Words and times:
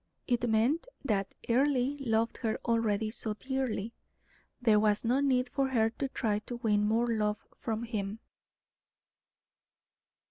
It 0.25 0.49
meant 0.49 0.87
that 1.05 1.35
Earle 1.47 1.95
loved 1.99 2.37
her 2.37 2.59
already 2.65 3.11
so 3.11 3.35
dearly, 3.35 3.93
there 4.59 4.79
was 4.79 5.03
no 5.03 5.19
need 5.19 5.47
for 5.47 5.67
her 5.67 5.91
to 5.91 6.07
try 6.09 6.39
to 6.47 6.55
win 6.55 6.83
more 6.83 7.09
love 7.15 7.37
from 7.59 7.83
him. 7.83 8.17